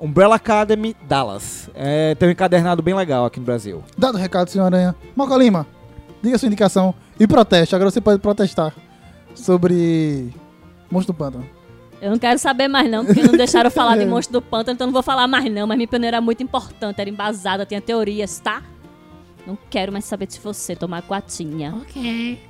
[0.00, 1.70] Umbrella Academy Dallas.
[1.74, 3.84] É, tem um encadernado bem legal aqui no Brasil.
[3.96, 4.96] Dado o recado, Senhoranha.
[5.14, 5.66] Malca Lima,
[6.22, 7.74] diga sua indicação e proteste.
[7.74, 8.74] Agora você pode protestar
[9.34, 10.32] sobre
[10.90, 11.48] Monstro do Pântano.
[12.00, 14.74] Eu não quero saber mais não, porque não deixaram eu falar de Monstro do Pântano,
[14.74, 15.66] então não vou falar mais não.
[15.66, 18.62] Mas minha opinião era muito importante, era embasada, tinha teorias, tá?
[19.46, 21.74] Não quero mais saber de você tomar coatinha.
[21.82, 22.40] Ok.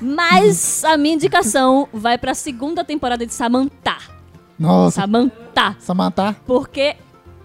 [0.00, 3.96] Mas a minha indicação vai pra segunda temporada de Samantha.
[4.58, 5.76] Nossa, Samantha.
[5.78, 6.36] Samantha.
[6.46, 6.96] Porque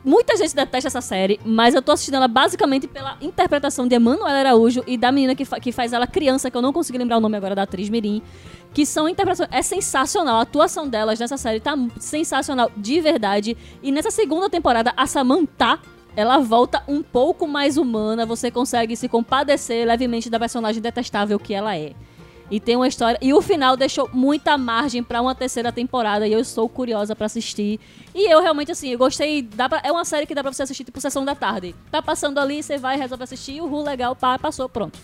[0.03, 4.39] muita gente detesta essa série, mas eu tô assistindo ela basicamente pela interpretação de Emanuela
[4.39, 7.17] Araújo e da menina que, fa- que faz ela criança, que eu não consegui lembrar
[7.17, 8.21] o nome agora da atriz Mirim.
[8.73, 9.49] Que são interpretações.
[9.51, 10.38] É sensacional.
[10.38, 13.57] A atuação delas nessa série tá sensacional de verdade.
[13.81, 15.79] E nessa segunda temporada, a Samantha.
[16.15, 21.53] Ela volta um pouco mais humana, você consegue se compadecer levemente da personagem detestável que
[21.53, 21.93] ela é.
[22.51, 23.17] E tem uma história.
[23.21, 26.27] E o final deixou muita margem pra uma terceira temporada.
[26.27, 27.79] E eu estou curiosa pra assistir.
[28.13, 29.41] E eu realmente, assim, eu gostei.
[29.43, 31.75] Dá pra- é uma série que dá pra você assistir, tipo, sessão da tarde.
[31.91, 33.62] Tá passando ali, você vai, resolve assistir.
[33.62, 34.97] O legal, pá, passou, pronto.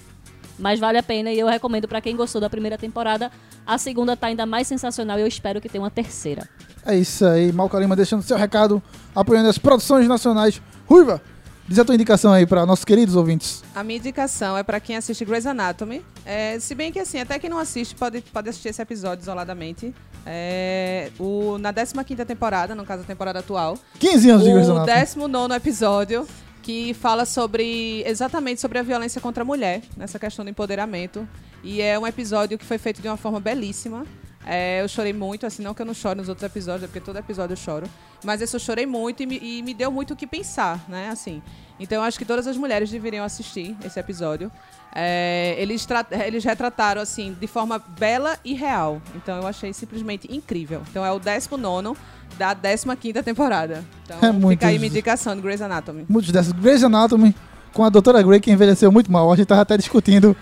[0.57, 3.29] Mas vale a pena e eu recomendo pra quem gostou da primeira temporada.
[3.67, 6.47] A segunda tá ainda mais sensacional e eu espero que tenha uma terceira.
[6.85, 8.81] É isso aí, Malca Lima deixando seu recado,
[9.13, 10.61] apoiando as produções nacionais.
[10.87, 11.21] Ruiva,
[11.67, 13.63] diz a tua indicação aí para nossos queridos ouvintes.
[13.73, 16.03] A minha indicação é pra quem assiste Grey's Anatomy.
[16.25, 19.93] É, se bem que assim, até quem não assiste pode, pode assistir esse episódio isoladamente.
[20.25, 24.71] É, o, na 15ª temporada, no caso a temporada atual, 15 anos de Grey's o
[24.71, 24.99] Anatomy.
[24.99, 26.27] 19 episódio
[26.65, 31.27] que fala sobre exatamente sobre a violência contra a mulher, nessa questão do empoderamento.
[31.63, 34.03] E é um episódio que foi feito de uma forma belíssima.
[34.45, 36.99] É, eu chorei muito, assim, não que eu não chore nos outros episódios, é porque
[36.99, 37.87] todo episódio eu choro.
[38.23, 41.09] Mas esse eu chorei muito e me, e me deu muito o que pensar, né?
[41.09, 41.41] Assim.
[41.79, 44.51] Então eu acho que todas as mulheres deveriam assistir esse episódio.
[44.93, 45.85] É, eles,
[46.25, 49.01] eles retrataram, assim, de forma bela e real.
[49.15, 50.81] Então eu achei simplesmente incrível.
[50.89, 51.99] Então é o 19
[52.37, 53.83] da 15 temporada.
[54.03, 56.05] Então É muito fica aí minha indicação de Grey's Anatomy.
[56.07, 56.53] Muitos dessas.
[56.53, 57.35] Grey's Anatomy
[57.73, 59.31] com a doutora Grey, que envelheceu muito mal.
[59.31, 60.35] A gente tava até discutindo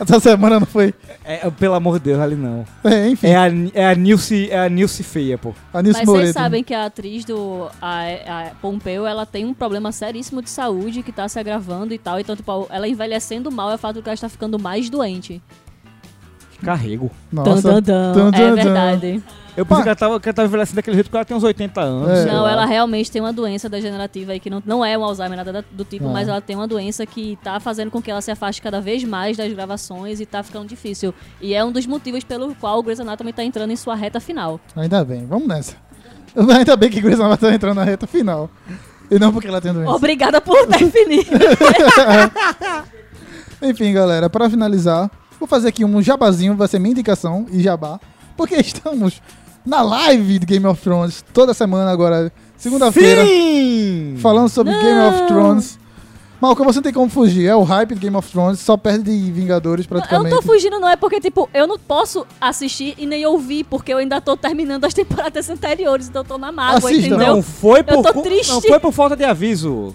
[0.00, 0.94] essa semana, não foi?
[1.24, 2.64] É, pelo amor de Deus, ali não.
[2.84, 5.54] É, enfim, É a, é a Nilce, é a Nilce feia, pô.
[5.72, 6.22] a Nilce Mas Moreto.
[6.24, 10.50] vocês sabem que a atriz do a, a Pompeu, ela tem um problema seríssimo de
[10.50, 12.18] saúde que tá se agravando e tal.
[12.18, 15.42] Então, tipo, ela envelhecendo mal é o fato de que ela está ficando mais doente.
[16.62, 17.10] Carrego.
[17.32, 17.62] Nossa.
[17.62, 18.12] Tan, tan.
[18.12, 19.22] Tan, É que verdade.
[19.56, 21.42] Eu pensei que ela, tava, que ela tava envelhecendo daquele jeito porque ela tem uns
[21.42, 22.08] 80 anos.
[22.08, 22.24] É.
[22.26, 25.52] Não, ela realmente tem uma doença degenerativa aí que não, não é um Alzheimer, nada
[25.52, 26.12] da- do tipo, Ah.
[26.12, 29.02] mas ela tem uma doença que tá fazendo com que ela se afaste cada vez
[29.04, 31.12] mais das gravações e tá ficando difícil.
[31.40, 34.20] E é um dos motivos pelo qual o Grey's Anatomy tá entrando em sua reta
[34.20, 34.60] final.
[34.76, 35.74] Ainda bem, vamos nessa.
[36.56, 38.48] Ainda bem que Grey's Anatomy tá entrando na reta final.
[39.10, 39.90] E não porque ela tem doença.
[39.90, 41.26] Obrigada por definir.
[43.62, 47.98] Enfim, galera, para finalizar, vou fazer aqui um jabazinho, vai ser minha indicação e jabá,
[48.36, 49.20] porque estamos
[49.66, 54.16] na live de Game of Thrones toda semana agora, segunda-feira, Sim!
[54.18, 55.80] falando sobre Game of Thrones.
[56.40, 59.04] Malcolm, você não tem como fugir, é o hype de Game of Thrones, só perde
[59.14, 60.34] de Vingadores Eu não praticamente.
[60.36, 63.98] tô fugindo, não, é porque, tipo, eu não posso assistir e nem ouvir, porque eu
[63.98, 67.08] ainda tô terminando as temporadas anteriores, então eu tô na mágoa, Assista.
[67.08, 67.34] entendeu?
[67.34, 68.52] Não foi por tô cu- triste.
[68.54, 69.94] Não foi por falta de aviso.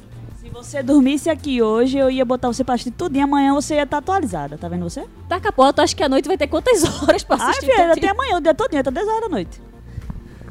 [0.56, 3.76] Se você dormisse aqui hoje, eu ia botar você pra assistir tudo e amanhã você
[3.76, 4.58] ia estar atualizada.
[4.58, 5.04] Tá vendo você?
[5.28, 7.66] Daqui a pouco, tu acha que a noite vai ter quantas horas pra Ai, assistir?
[7.66, 7.92] filha, tudinho?
[7.92, 9.62] até amanhã, o dia todo, até 10 horas da noite.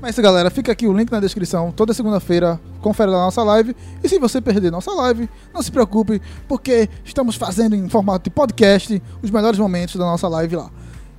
[0.02, 1.72] Mas isso, galera, fica aqui o link na descrição.
[1.72, 3.74] Toda segunda-feira, confere lá a nossa live.
[4.02, 8.30] E se você perder nossa live, não se preocupe, porque estamos fazendo em formato de
[8.30, 10.70] podcast os melhores momentos da nossa live lá.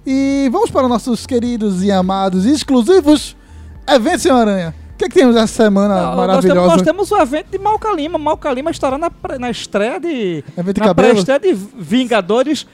[0.06, 3.36] E vamos para nossos queridos e amados e exclusivos
[3.88, 4.85] eventos sem aranha.
[4.96, 6.68] O que, é que temos essa semana Não, nós, temos, maravilhosa?
[6.68, 8.18] nós temos o evento de Malca Lima.
[8.18, 10.42] Malca Lima estará na, na estreia de.
[10.58, 11.10] Evento de na cabelo?
[11.10, 12.66] pré-estreia de Vingadores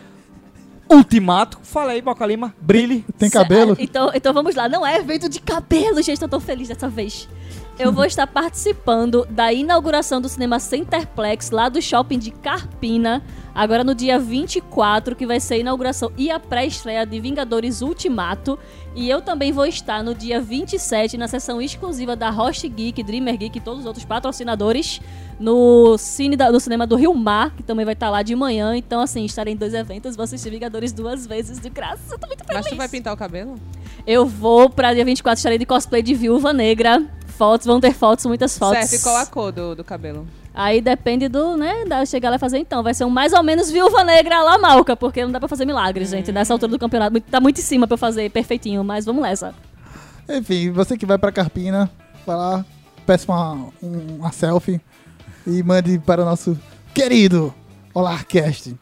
[0.90, 1.58] Ultimato.
[1.64, 2.54] Fala aí, Malca Lima.
[2.62, 3.04] Brilhe.
[3.18, 3.76] Tem cabelo?
[3.76, 6.88] Cê- Então, então vamos lá, não é evento de cabelo, gente, eu tô feliz dessa
[6.90, 7.28] vez.
[7.82, 13.24] Eu vou estar participando da inauguração do cinema Centerplex lá do shopping de Carpina,
[13.56, 18.58] agora no dia 24, que vai ser a inauguração e a pré-estreia de Vingadores Ultimato.
[18.96, 23.38] E eu também vou estar no dia 27 na sessão exclusiva da Roche Geek, Dreamer
[23.38, 25.00] Geek e todos os outros patrocinadores
[25.40, 28.76] no, cine da- no cinema do Rio Mar, que também vai estar lá de manhã.
[28.76, 32.14] Então, assim, estarei em dois eventos, vou assistir Vingadores duas vezes de graça.
[32.14, 32.62] Eu tô muito feliz.
[32.62, 33.56] Mas tu vai pintar o cabelo?
[34.06, 37.02] Eu vou pra dia 24, estarei de cosplay de Viúva Negra.
[37.42, 38.88] Fotos, vão ter fotos, muitas fotos.
[38.88, 40.28] Certo, e qual a cor do, do cabelo?
[40.54, 42.84] Aí depende do, né, da eu chegar lá e fazer então.
[42.84, 45.66] Vai ser um mais ou menos Viúva Negra lá malca, porque não dá pra fazer
[45.66, 46.32] milagres, gente.
[46.32, 49.56] Nessa altura do campeonato, tá muito em cima pra eu fazer perfeitinho, mas vamos nessa.
[50.30, 51.90] Enfim, você que vai pra Carpina,
[52.28, 52.64] vai lá,
[53.08, 54.80] peça uma, um- uma selfie
[55.48, 56.56] e mande para o nosso
[56.94, 57.52] querido
[57.92, 58.76] Olarcast.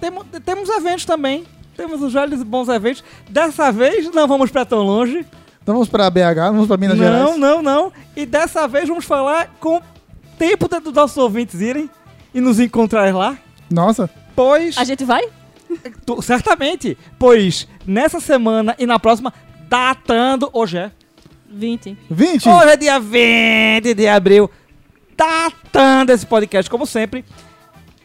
[0.00, 1.44] Temos, temos eventos também.
[1.76, 3.04] Temos os velhos e bons eventos.
[3.28, 5.26] Dessa vez não vamos pra tão longe.
[5.68, 7.36] Então vamos pra BH, vamos pra Minas não, Gerais.
[7.36, 7.92] não, não.
[8.16, 9.82] E dessa vez vamos falar com
[10.38, 11.90] tempo de- dos nossos ouvintes irem
[12.32, 13.36] e nos encontrar lá.
[13.70, 14.78] Nossa, Pois.
[14.78, 15.28] A gente vai?
[16.06, 16.96] Tu- certamente.
[17.18, 19.30] Pois nessa semana e na próxima,
[19.68, 20.48] datando.
[20.54, 20.90] Hoje é.
[21.50, 21.98] 20.
[22.10, 22.48] 20?
[22.48, 24.50] Hoje é dia 20 de abril.
[25.14, 27.26] Datando esse podcast, como sempre.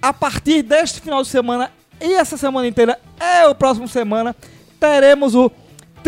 [0.02, 1.72] A partir deste final de semana
[2.02, 4.36] e essa semana inteira é o próximo semana,
[4.82, 5.50] teremos o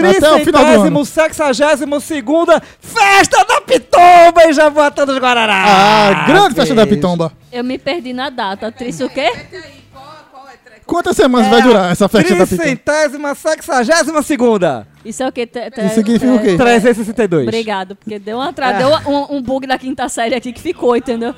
[0.02, 1.06] Até o final do ano.
[1.06, 5.70] 30 segunda Festa da Pitomba em Jaboatão dos Guararás.
[5.70, 6.86] Ah, grande festa da.
[6.86, 7.32] Pitomba.
[7.52, 8.72] Eu me perdi na data.
[8.72, 9.32] Triste o quê?
[10.86, 12.64] Quantas semanas vai durar essa festa da Pitomba?
[12.64, 14.88] Tricentésima, sexagésima segunda.
[15.04, 15.50] Isso é o quê?
[15.86, 16.58] Isso significa o quê?
[16.58, 17.48] 362.
[17.48, 18.72] Obrigado, porque deu, uma tra...
[18.74, 21.34] deu um, um bug da quinta série aqui que ficou, entendeu?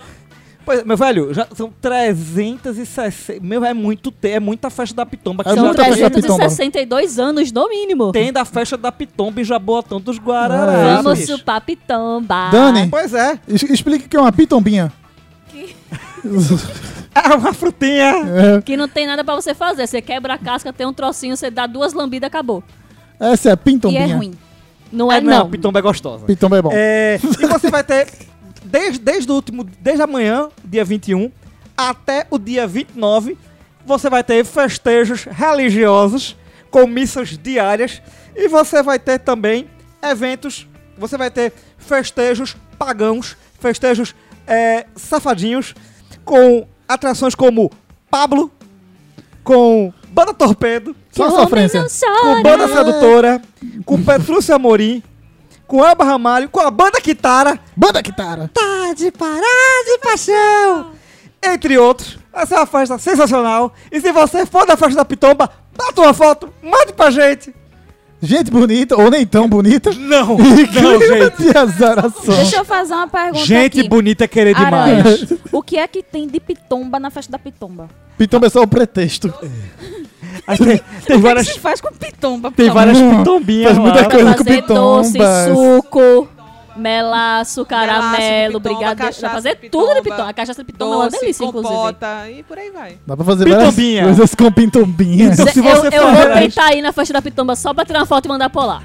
[0.67, 3.39] Pois, meu velho, já são 360.
[3.41, 5.41] Meu, é muito é muita festa da Pitomba.
[5.41, 5.73] que É Pitomba.
[5.73, 8.11] 362 anos, no mínimo.
[8.11, 11.01] Tem da festa da Pitomba em Jaboatão dos Guararás.
[11.03, 12.49] Vamos chupar pitamba.
[12.51, 13.39] Dani, Pois é.
[13.47, 14.91] es- explique o que é uma pitombinha.
[17.15, 18.13] É uma frutinha.
[18.57, 19.87] É, Que não tem nada pra você fazer.
[19.87, 22.61] Você quebra a casca, tem um trocinho, você dá duas lambidas, acabou.
[23.19, 23.57] essa é a
[23.89, 24.33] E é ruim.
[24.91, 25.49] Não é, não, não.
[25.49, 26.25] pitomba é gostosa.
[26.25, 26.69] Pitomba é bom.
[26.73, 28.07] É, e você vai ter,
[28.67, 31.31] desde, desde o último, desde amanhã, dia 21,
[31.75, 33.37] até o dia 29,
[33.85, 36.35] você vai ter festejos religiosos
[36.69, 38.01] com missas diárias
[38.35, 39.67] e você vai ter também
[40.03, 44.13] eventos, você vai ter festejos pagãos, festejos
[44.45, 45.73] é, safadinhos,
[46.23, 47.71] com atrações como
[48.09, 48.51] Pablo,
[49.43, 51.87] com Banda Torpedo, Só sofrência.
[52.21, 52.43] com.
[52.43, 53.41] Banda Sedutora,
[53.85, 55.01] com Petrúcio Amorim,
[55.67, 58.49] com Elba Ramalho, com a Banda Kitara, Banda Kitara.
[58.53, 60.91] Tá de parar de paixão.
[61.43, 62.17] Entre outros.
[62.33, 63.73] Essa é uma festa sensacional.
[63.91, 67.53] E se você for da festa da Pitomba, bata uma foto, mande pra gente.
[68.21, 69.91] Gente bonita, ou nem tão bonita.
[69.93, 71.43] Não, E não, gente.
[71.51, 72.35] de azaração.
[72.35, 73.87] Deixa eu fazer uma pergunta Gente aqui.
[73.89, 75.33] bonita é querer Aranha, demais.
[75.51, 77.87] o que é que tem de pitomba na festa da pitomba?
[78.17, 79.31] Pitomba é só o pretexto.
[80.47, 82.51] Aí tem, tem O que, é que várias, se faz com pitomba?
[82.51, 84.09] tem várias pitombinhas faz muita lá.
[84.09, 84.25] coisa.
[84.25, 85.17] Pra com fazer doce,
[85.53, 86.27] suco,
[86.75, 89.15] melaço, caramelo, pitomba, brigadeiro.
[89.15, 90.29] Dá pra fazer tudo de pitomba, pitomba.
[90.29, 91.73] A cachaça de pitomba é uma Doce, delícia, inclusive.
[91.73, 92.97] compota e por aí vai.
[93.05, 94.01] Dá pra fazer Pitombinha.
[94.01, 95.25] várias coisas com pintombinha.
[95.33, 97.83] Então, se eu, você eu for vou tentar ir na festa da pitomba só pra
[97.85, 98.81] tirar uma foto e mandar por lá.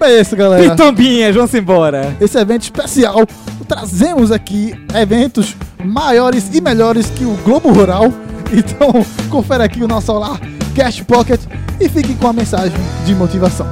[0.00, 0.70] É isso, galera.
[0.70, 2.14] Pitombinhas, vamos embora.
[2.20, 3.26] Esse evento especial,
[3.66, 8.12] trazemos aqui eventos maiores e melhores que o Globo Rural.
[8.52, 10.38] Então, confere aqui o nosso Olá
[10.74, 11.40] Cash Pocket
[11.80, 13.66] e fique com a mensagem de motivação.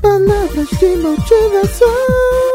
[0.00, 2.47] Palavras de motivação.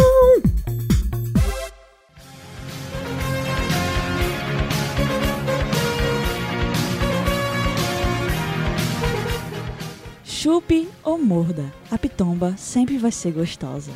[10.44, 13.94] Chupe ou morda, a pitomba sempre vai ser gostosa.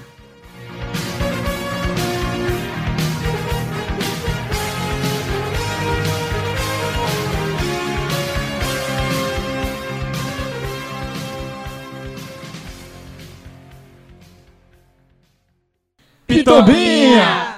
[16.26, 17.57] Pitombinha!